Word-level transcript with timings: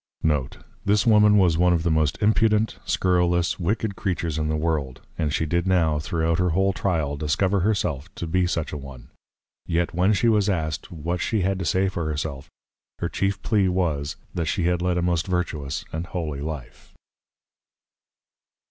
Note, 0.23 0.57
this 0.83 1.05
Woman 1.05 1.37
was 1.37 1.59
one 1.59 1.73
of 1.73 1.83
the 1.83 1.91
most 1.91 2.17
impudent, 2.23 2.79
scurrilous, 2.85 3.59
wicked 3.59 3.95
Creatures 3.95 4.39
in 4.39 4.47
the 4.49 4.55
World; 4.55 5.01
and 5.15 5.31
she 5.31 5.45
did 5.45 5.67
now 5.67 5.99
throughout 5.99 6.39
her 6.39 6.49
whole 6.57 6.73
Tryal, 6.73 7.17
discover 7.17 7.59
her 7.59 7.75
self 7.75 8.09
to 8.15 8.25
be 8.25 8.47
such 8.47 8.73
an 8.73 8.81
one. 8.81 9.09
Yet 9.67 9.93
when 9.93 10.13
she 10.13 10.27
was 10.27 10.49
asked, 10.49 10.91
what 10.91 11.21
she 11.21 11.41
had 11.41 11.59
to 11.59 11.65
say 11.65 11.87
for 11.87 12.05
her 12.09 12.17
self? 12.17 12.49
Her 12.97 13.09
chief 13.09 13.43
Plea 13.43 13.67
was, 13.69 14.15
_That 14.35 14.47
she 14.47 14.63
had 14.63 14.81
lead 14.81 14.97
a 14.97 15.03
most 15.03 15.27
virtuous 15.27 15.85
and 15.93 16.07
holy 16.07 16.41
Life. 16.41 16.95